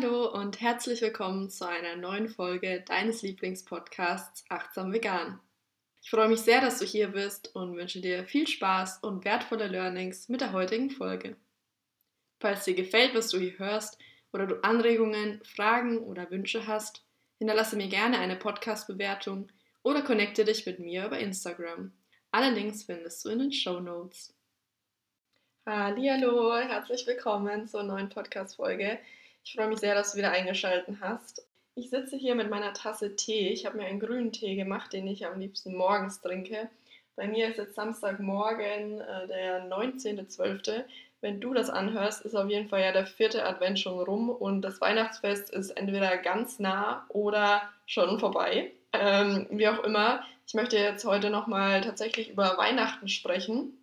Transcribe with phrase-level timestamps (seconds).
[0.00, 5.40] Hallo und herzlich willkommen zu einer neuen Folge deines Lieblingspodcasts Achtsam Vegan.
[6.00, 9.66] Ich freue mich sehr, dass du hier bist und wünsche dir viel Spaß und wertvolle
[9.66, 11.36] Learnings mit der heutigen Folge.
[12.38, 13.98] Falls dir gefällt, was du hier hörst
[14.32, 17.04] oder du Anregungen, Fragen oder Wünsche hast,
[17.38, 19.48] hinterlasse mir gerne eine Podcast-Bewertung
[19.82, 21.92] oder connecte dich mit mir über Instagram.
[22.30, 24.34] Alle Links findest du in den Show Notes.
[25.66, 28.98] Hallo, herzlich willkommen zur neuen Podcast-Folge.
[29.44, 31.46] Ich freue mich sehr, dass du wieder eingeschaltet hast.
[31.74, 33.48] Ich sitze hier mit meiner Tasse Tee.
[33.48, 36.68] Ich habe mir einen grünen Tee gemacht, den ich am liebsten morgens trinke.
[37.16, 40.84] Bei mir ist jetzt Samstagmorgen, äh, der 19.12.
[41.20, 44.62] Wenn du das anhörst, ist auf jeden Fall ja der vierte Advent schon rum und
[44.62, 48.72] das Weihnachtsfest ist entweder ganz nah oder schon vorbei.
[48.92, 53.76] Ähm, wie auch immer, ich möchte jetzt heute nochmal tatsächlich über Weihnachten sprechen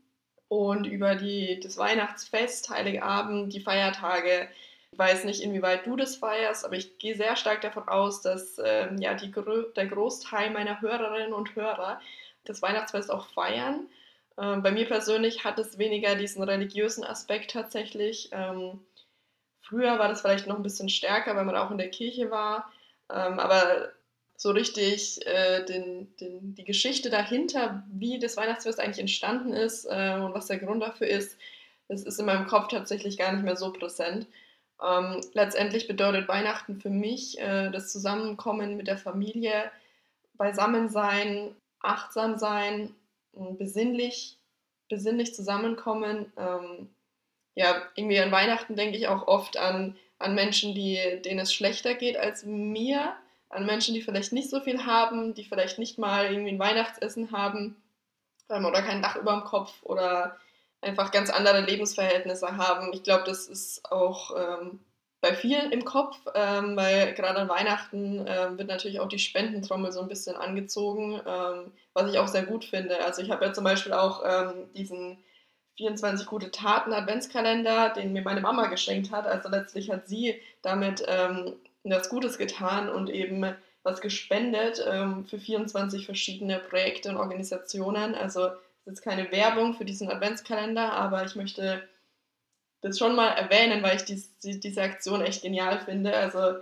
[0.47, 4.47] und über die, das Weihnachtsfest, Heiligabend, die Feiertage,
[4.91, 8.59] ich weiß nicht, inwieweit du das feierst, aber ich gehe sehr stark davon aus, dass
[8.63, 9.31] ähm, ja, die,
[9.75, 11.99] der Großteil meiner Hörerinnen und Hörer
[12.45, 13.88] das Weihnachtsfest auch feiern.
[14.38, 18.29] Ähm, bei mir persönlich hat es weniger diesen religiösen Aspekt tatsächlich.
[18.31, 18.79] Ähm,
[19.61, 22.72] früher war das vielleicht noch ein bisschen stärker, weil man auch in der Kirche war.
[23.09, 23.91] Ähm, aber
[24.38, 30.13] so richtig äh, den, den, die Geschichte dahinter, wie das Weihnachtsfest eigentlich entstanden ist äh,
[30.19, 31.38] und was der Grund dafür ist,
[31.88, 34.27] das ist in meinem Kopf tatsächlich gar nicht mehr so präsent.
[34.83, 39.72] Ähm, letztendlich bedeutet Weihnachten für mich äh, das Zusammenkommen mit der Familie,
[40.34, 42.94] beisammen sein, achtsam sein,
[43.34, 44.38] besinnlich,
[44.89, 46.31] besinnlich zusammenkommen.
[46.38, 46.89] Ähm,
[47.56, 51.95] ja, irgendwie an Weihnachten denke ich auch oft an, an Menschen, die, denen es schlechter
[51.95, 53.16] geht als mir,
[53.50, 57.31] an Menschen, die vielleicht nicht so viel haben, die vielleicht nicht mal irgendwie ein Weihnachtsessen
[57.31, 57.75] haben
[58.50, 60.38] ähm, oder kein Dach über dem Kopf oder
[60.88, 62.91] einfach ganz andere Lebensverhältnisse haben.
[62.94, 64.79] Ich glaube, das ist auch ähm,
[65.22, 69.91] bei vielen im Kopf, ähm, weil gerade an Weihnachten ähm, wird natürlich auch die Spendentrommel
[69.91, 73.03] so ein bisschen angezogen, ähm, was ich auch sehr gut finde.
[73.03, 75.17] Also ich habe ja zum Beispiel auch ähm, diesen
[75.78, 79.28] 24 gute Taten Adventskalender, den mir meine Mama geschenkt hat.
[79.28, 83.45] Also letztlich hat sie damit ähm, was Gutes getan und eben
[83.83, 84.83] was gespendet
[85.29, 88.13] für 24 verschiedene Projekte und Organisationen.
[88.16, 88.50] Also
[88.88, 91.88] jetzt keine Werbung für diesen Adventskalender, aber ich möchte
[92.81, 96.16] das schon mal erwähnen, weil ich dies, diese Aktion echt genial finde.
[96.16, 96.59] Also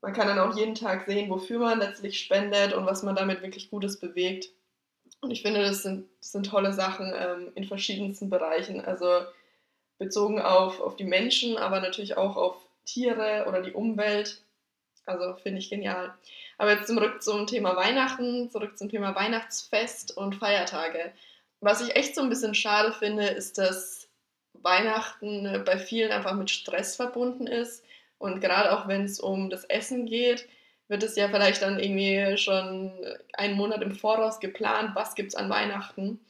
[0.00, 3.42] man kann dann auch jeden Tag sehen, wofür man letztlich spendet und was man damit
[3.42, 4.50] wirklich Gutes bewegt.
[5.20, 8.84] Und ich finde, das sind, das sind tolle Sachen ähm, in verschiedensten Bereichen.
[8.84, 9.22] Also
[9.98, 14.42] bezogen auf, auf die Menschen, aber natürlich auch auf Tiere oder die Umwelt.
[15.06, 16.14] Also finde ich genial.
[16.58, 21.12] Aber jetzt zurück zum Thema Weihnachten, zurück zum Thema Weihnachtsfest und Feiertage.
[21.64, 24.06] Was ich echt so ein bisschen schade finde, ist, dass
[24.52, 27.82] Weihnachten äh, bei vielen einfach mit Stress verbunden ist.
[28.18, 30.46] Und gerade auch wenn es um das Essen geht,
[30.88, 32.92] wird es ja vielleicht dann irgendwie schon
[33.32, 36.20] einen Monat im Voraus geplant, was gibt es an Weihnachten.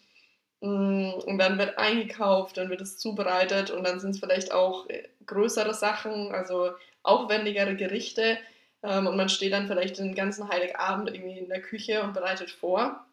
[0.61, 4.89] Mm, und dann wird eingekauft, dann wird es zubereitet und dann sind es vielleicht auch
[4.89, 6.71] äh, größere Sachen, also
[7.03, 8.39] aufwendigere Gerichte.
[8.85, 12.53] Ähm, und man steht dann vielleicht den ganzen Heiligabend irgendwie in der Küche und bereitet
[12.53, 13.05] vor.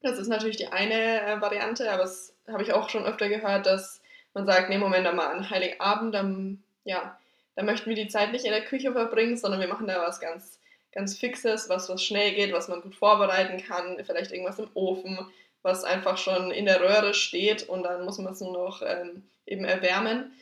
[0.00, 3.66] Das ist natürlich die eine äh, Variante, aber das habe ich auch schon öfter gehört,
[3.66, 4.00] dass
[4.34, 7.18] man sagt, nee, Moment mal, an Heiligabend, dann, ja,
[7.56, 10.20] da möchten wir die Zeit nicht in der Küche verbringen, sondern wir machen da was
[10.20, 10.60] ganz,
[10.92, 15.18] ganz Fixes, was, was schnell geht, was man gut vorbereiten kann, vielleicht irgendwas im Ofen,
[15.62, 19.24] was einfach schon in der Röhre steht und dann muss man es nur noch ähm,
[19.46, 20.32] eben erwärmen.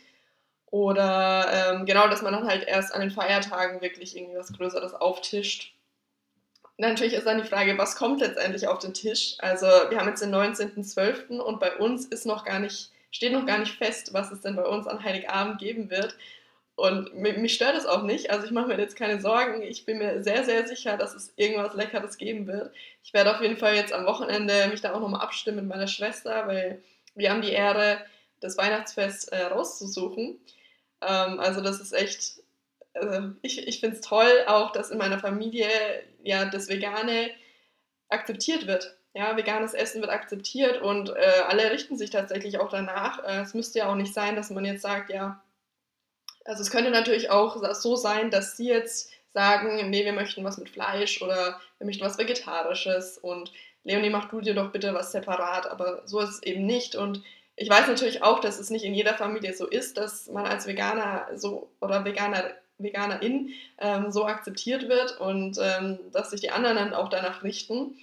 [0.66, 4.94] Oder ähm, genau, dass man dann halt erst an den Feiertagen wirklich irgendwie was Größeres
[4.94, 5.75] auftischt
[6.78, 9.36] Natürlich ist dann die Frage, was kommt letztendlich auf den Tisch?
[9.38, 11.38] Also wir haben jetzt den 19.12.
[11.38, 14.56] und bei uns ist noch gar nicht, steht noch gar nicht fest, was es denn
[14.56, 16.16] bei uns an Heiligabend geben wird.
[16.74, 18.30] Und mich stört es auch nicht.
[18.30, 19.62] Also ich mache mir jetzt keine Sorgen.
[19.62, 22.70] Ich bin mir sehr, sehr sicher, dass es irgendwas Leckeres geben wird.
[23.02, 25.86] Ich werde auf jeden Fall jetzt am Wochenende mich da auch nochmal abstimmen mit meiner
[25.86, 26.82] Schwester, weil
[27.14, 27.98] wir haben die Ehre,
[28.40, 30.38] das Weihnachtsfest äh, rauszusuchen.
[31.00, 32.42] Ähm, also das ist echt
[32.96, 35.68] also ich, ich finde es toll auch, dass in meiner Familie
[36.22, 37.30] ja das Vegane
[38.08, 38.96] akzeptiert wird.
[39.14, 43.24] Ja, veganes Essen wird akzeptiert und äh, alle richten sich tatsächlich auch danach.
[43.24, 45.42] Äh, es müsste ja auch nicht sein, dass man jetzt sagt, ja,
[46.44, 50.58] also es könnte natürlich auch so sein, dass sie jetzt sagen, nee, wir möchten was
[50.58, 53.52] mit Fleisch oder wir möchten was Vegetarisches und
[53.84, 57.22] Leonie, mach du dir doch bitte was separat, aber so ist es eben nicht und
[57.56, 60.66] ich weiß natürlich auch, dass es nicht in jeder Familie so ist, dass man als
[60.66, 62.44] Veganer so oder Veganer
[62.78, 67.98] Veganerin ähm, so akzeptiert wird und ähm, dass sich die anderen dann auch danach richten.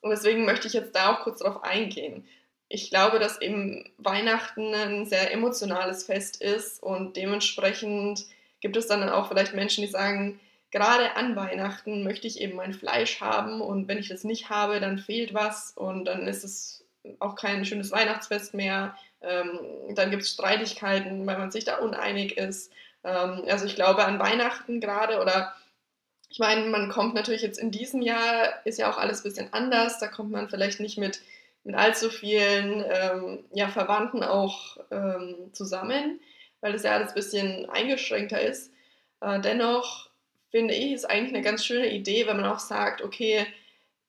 [0.00, 2.26] Und deswegen möchte ich jetzt da auch kurz drauf eingehen.
[2.68, 8.26] Ich glaube, dass eben Weihnachten ein sehr emotionales Fest ist und dementsprechend
[8.60, 10.38] gibt es dann auch vielleicht Menschen, die sagen,
[10.70, 14.80] gerade an Weihnachten möchte ich eben mein Fleisch haben und wenn ich das nicht habe,
[14.80, 16.84] dann fehlt was und dann ist es
[17.20, 18.96] auch kein schönes Weihnachtsfest mehr.
[19.22, 19.60] Ähm,
[19.94, 22.70] dann gibt es Streitigkeiten, weil man sich da uneinig ist.
[23.08, 25.54] Ähm, also ich glaube an Weihnachten gerade oder
[26.30, 29.52] ich meine, man kommt natürlich jetzt in diesem Jahr, ist ja auch alles ein bisschen
[29.52, 31.22] anders, da kommt man vielleicht nicht mit,
[31.64, 36.20] mit allzu vielen ähm, ja, Verwandten auch ähm, zusammen,
[36.60, 38.72] weil das ja alles ein bisschen eingeschränkter ist.
[39.20, 40.10] Äh, dennoch
[40.50, 43.46] finde ich, ist eigentlich eine ganz schöne Idee, wenn man auch sagt, okay,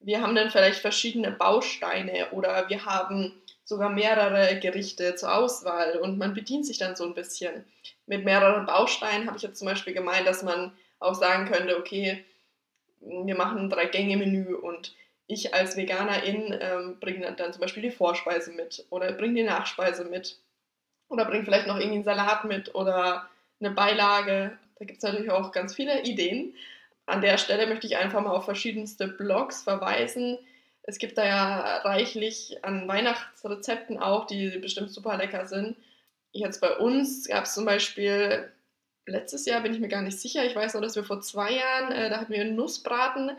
[0.01, 3.33] wir haben dann vielleicht verschiedene Bausteine oder wir haben
[3.65, 7.65] sogar mehrere Gerichte zur Auswahl und man bedient sich dann so ein bisschen.
[8.09, 12.25] Mit mehreren Bausteinen habe ich jetzt zum Beispiel gemeint, dass man auch sagen könnte, okay,
[13.01, 14.95] wir machen ein Drei-Gänge-Menü und
[15.27, 20.05] ich als Veganerin ähm, bringe dann zum Beispiel die Vorspeise mit oder bringe die Nachspeise
[20.05, 20.39] mit
[21.07, 23.29] oder bringe vielleicht noch irgendwie einen Salat mit oder
[23.59, 24.57] eine Beilage.
[24.79, 26.55] Da gibt es natürlich auch ganz viele Ideen.
[27.05, 30.39] An der Stelle möchte ich einfach mal auf verschiedenste Blogs verweisen.
[30.81, 35.77] Es gibt da ja reichlich an Weihnachtsrezepten auch, die bestimmt super lecker sind.
[36.31, 38.51] Jetzt bei uns gab es zum Beispiel
[39.05, 40.45] letztes Jahr, bin ich mir gar nicht sicher.
[40.45, 43.31] Ich weiß noch, dass wir vor zwei Jahren, äh, da hatten wir einen Nussbraten,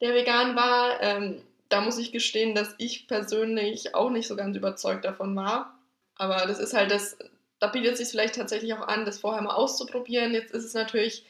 [0.00, 1.00] der vegan war.
[1.02, 5.78] Ähm, da muss ich gestehen, dass ich persönlich auch nicht so ganz überzeugt davon war.
[6.16, 7.16] Aber das ist halt das,
[7.58, 10.34] da bietet es sich vielleicht tatsächlich auch an, das vorher mal auszuprobieren.
[10.34, 11.24] Jetzt ist es natürlich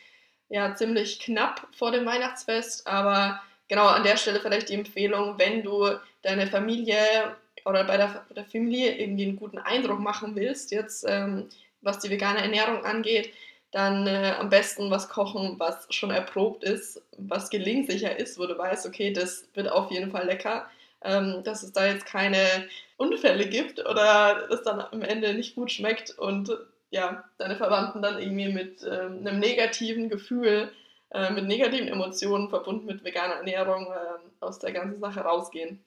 [0.48, 5.62] ja ziemlich knapp vor dem Weihnachtsfest, aber genau an der Stelle vielleicht die Empfehlung, wenn
[5.62, 5.88] du
[6.22, 11.04] deine Familie oder bei der, bei der Familie irgendwie einen guten Eindruck machen willst, jetzt
[11.08, 11.48] ähm,
[11.80, 13.32] was die vegane Ernährung angeht,
[13.72, 18.56] dann äh, am besten was kochen, was schon erprobt ist, was gelingsicher ist, wo du
[18.56, 20.68] weißt, okay, das wird auf jeden Fall lecker,
[21.02, 25.72] ähm, dass es da jetzt keine Unfälle gibt oder es dann am Ende nicht gut
[25.72, 26.56] schmeckt und
[26.90, 30.70] ja, deine Verwandten dann irgendwie mit ähm, einem negativen Gefühl,
[31.10, 35.82] äh, mit negativen Emotionen verbunden mit veganer Ernährung äh, aus der ganzen Sache rausgehen.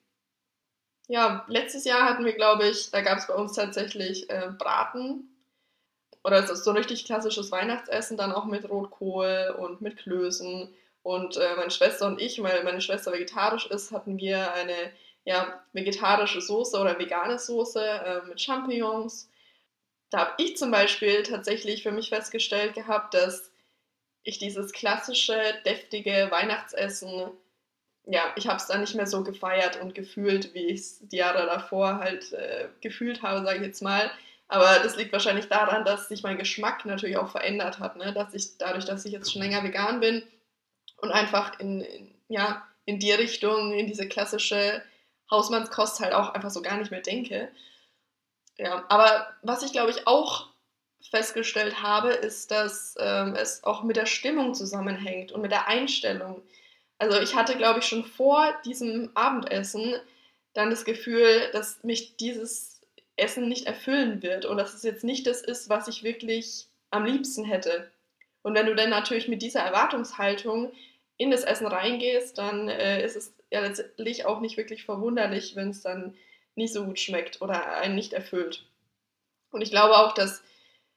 [1.08, 5.28] Ja, letztes Jahr hatten wir, glaube ich, da gab es bei uns tatsächlich äh, Braten
[6.24, 10.74] oder so richtig klassisches Weihnachtsessen, dann auch mit Rotkohl und mit Klößen.
[11.02, 14.92] Und äh, meine Schwester und ich, weil meine Schwester vegetarisch ist, hatten wir eine
[15.24, 19.30] ja, vegetarische Soße oder vegane Soße äh, mit Champignons.
[20.10, 23.52] Da habe ich zum Beispiel tatsächlich für mich festgestellt gehabt, dass
[24.24, 27.30] ich dieses klassische, deftige Weihnachtsessen,
[28.06, 31.16] ja, ich habe es dann nicht mehr so gefeiert und gefühlt, wie ich es die
[31.16, 34.10] Jahre davor halt äh, gefühlt habe, sage ich jetzt mal.
[34.48, 37.96] Aber das liegt wahrscheinlich daran, dass sich mein Geschmack natürlich auch verändert hat.
[37.96, 38.12] Ne?
[38.12, 40.22] Dass ich dadurch, dass ich jetzt schon länger vegan bin
[40.98, 44.82] und einfach in, in, ja, in die Richtung, in diese klassische
[45.30, 47.50] Hausmannskost halt auch einfach so gar nicht mehr denke.
[48.56, 50.48] Ja, aber was ich glaube ich auch
[51.10, 56.42] festgestellt habe, ist, dass ähm, es auch mit der Stimmung zusammenhängt und mit der Einstellung.
[56.98, 59.94] Also ich hatte, glaube ich, schon vor diesem Abendessen
[60.54, 62.80] dann das Gefühl, dass mich dieses
[63.16, 67.04] Essen nicht erfüllen wird und dass es jetzt nicht das ist, was ich wirklich am
[67.04, 67.90] liebsten hätte.
[68.42, 70.72] Und wenn du dann natürlich mit dieser Erwartungshaltung
[71.18, 75.70] in das Essen reingehst, dann äh, ist es ja letztlich auch nicht wirklich verwunderlich, wenn
[75.70, 76.14] es dann
[76.54, 78.64] nicht so gut schmeckt oder einen nicht erfüllt.
[79.50, 80.42] Und ich glaube auch, dass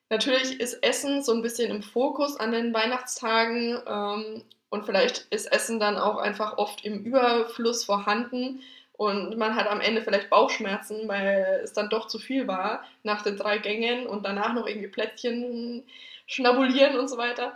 [0.10, 5.52] natürlich ist Essen so ein bisschen im Fokus an den Weihnachtstagen ähm, und vielleicht ist
[5.52, 8.62] Essen dann auch einfach oft im Überfluss vorhanden
[9.00, 13.22] und man hat am Ende vielleicht Bauchschmerzen, weil es dann doch zu viel war nach
[13.22, 15.86] den drei Gängen und danach noch irgendwie Plätzchen
[16.28, 17.56] schnabulieren und so weiter.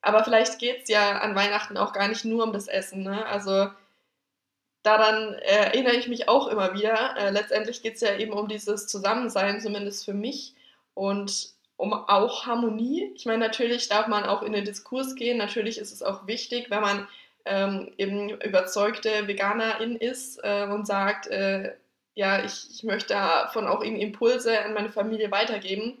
[0.00, 3.02] Aber vielleicht geht es ja an Weihnachten auch gar nicht nur um das Essen.
[3.02, 3.26] Ne?
[3.26, 3.68] Also
[4.82, 7.16] daran erinnere ich mich auch immer wieder.
[7.18, 10.54] Äh, letztendlich geht es ja eben um dieses Zusammensein, zumindest für mich.
[10.94, 11.52] Und
[11.82, 13.10] um auch Harmonie.
[13.16, 15.36] Ich meine, natürlich darf man auch in den Diskurs gehen.
[15.36, 17.08] Natürlich ist es auch wichtig, wenn man
[17.44, 21.72] ähm, eben überzeugte Veganerin ist äh, und sagt, äh,
[22.14, 25.98] ja, ich, ich möchte davon auch eben Impulse an meine Familie weitergeben.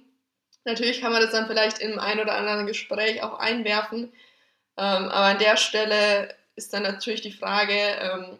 [0.64, 4.12] Natürlich kann man das dann vielleicht in einem oder anderen Gespräch auch einwerfen,
[4.76, 8.38] ähm, aber an der Stelle ist dann natürlich die Frage, ähm,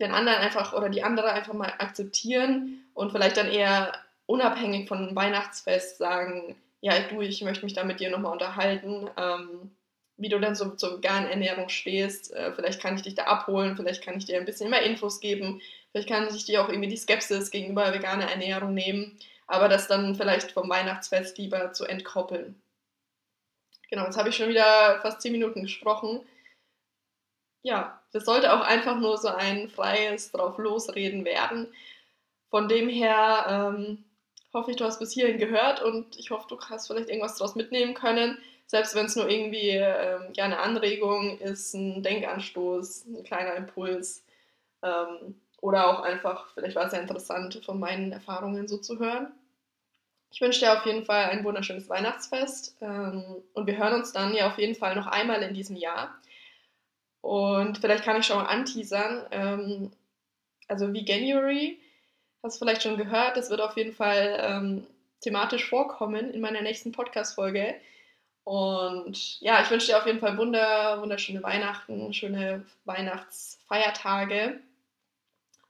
[0.00, 3.92] den anderen einfach oder die andere einfach mal akzeptieren und vielleicht dann eher
[4.26, 9.08] unabhängig von Weihnachtsfest sagen, ja, du, ich möchte mich da mit dir nochmal unterhalten.
[9.16, 9.70] Ähm,
[10.16, 12.32] wie du dann so zur veganen Ernährung stehst.
[12.32, 15.20] Äh, vielleicht kann ich dich da abholen, vielleicht kann ich dir ein bisschen mehr Infos
[15.20, 19.88] geben, vielleicht kann ich dir auch irgendwie die Skepsis gegenüber veganer Ernährung nehmen, aber das
[19.88, 22.60] dann vielleicht vom Weihnachtsfest lieber zu entkoppeln.
[23.90, 26.20] Genau, jetzt habe ich schon wieder fast zehn Minuten gesprochen.
[27.62, 31.72] Ja, das sollte auch einfach nur so ein freies drauf losreden werden.
[32.50, 34.04] Von dem her ähm,
[34.54, 37.56] hoffe ich, du hast bis hierhin gehört und ich hoffe, du hast vielleicht irgendwas daraus
[37.56, 38.38] mitnehmen können.
[38.66, 44.24] Selbst wenn es nur irgendwie ähm, ja, eine Anregung ist, ein Denkanstoß, ein kleiner Impuls.
[44.82, 49.32] Ähm, oder auch einfach, vielleicht war es ja interessant, von meinen Erfahrungen so zu hören.
[50.30, 54.34] Ich wünsche dir auf jeden Fall ein wunderschönes Weihnachtsfest ähm, und wir hören uns dann
[54.34, 56.18] ja auf jeden Fall noch einmal in diesem Jahr.
[57.20, 59.26] Und vielleicht kann ich schon mal anteasern.
[59.30, 59.92] Ähm,
[60.68, 61.78] also wie January,
[62.44, 64.86] hast vielleicht schon gehört, das wird auf jeden Fall ähm,
[65.20, 67.74] thematisch vorkommen in meiner nächsten Podcast-Folge.
[68.44, 74.60] Und ja, ich wünsche dir auf jeden Fall wunder, wunderschöne Weihnachten, schöne Weihnachtsfeiertage.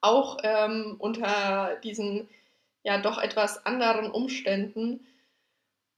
[0.00, 2.28] Auch ähm, unter diesen
[2.83, 5.07] ja doch etwas anderen Umständen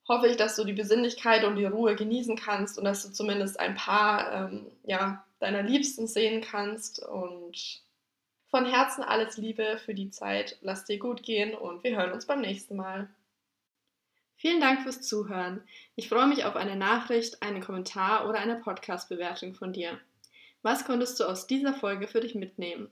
[0.08, 3.58] hoffe ich, dass du die Besinnlichkeit und die Ruhe genießen kannst und dass du zumindest
[3.58, 7.04] ein paar ähm, ja, deiner Liebsten sehen kannst.
[7.04, 7.80] Und
[8.48, 10.58] von Herzen alles Liebe für die Zeit.
[10.62, 13.08] Lass dir gut gehen und wir hören uns beim nächsten Mal.
[14.36, 15.62] Vielen Dank fürs Zuhören.
[15.94, 19.98] Ich freue mich auf eine Nachricht, einen Kommentar oder eine Podcast-Bewertung von dir.
[20.62, 22.90] Was konntest du aus dieser Folge für dich mitnehmen?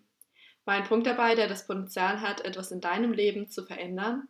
[0.64, 4.26] War ein Punkt dabei, der das Potenzial hat, etwas in deinem Leben zu verändern?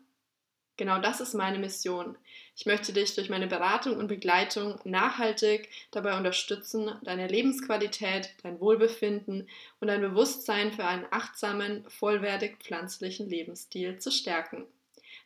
[0.77, 2.19] Genau das ist meine Mission.
[2.57, 9.49] Ich möchte dich durch meine Beratung und Begleitung nachhaltig dabei unterstützen, deine Lebensqualität, dein Wohlbefinden
[9.81, 14.67] und dein Bewusstsein für einen achtsamen, vollwertig pflanzlichen Lebensstil zu stärken.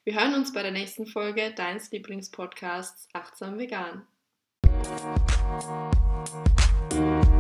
[0.04, 4.06] Wir hören uns bei der nächsten Folge deines Lieblingspodcasts Achtsam Vegan.
[6.94, 7.38] Musik